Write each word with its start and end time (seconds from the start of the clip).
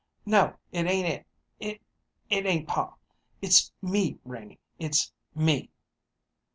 No, 0.25 0.55
it 0.71 0.87
ain't. 0.87 1.27
It 1.59 1.79
it 2.27 2.45
ain't 2.47 2.67
pa. 2.67 2.95
It's 3.39 3.71
me, 3.83 4.17
Renie 4.25 4.57
it's 4.79 5.13
me!" 5.35 5.69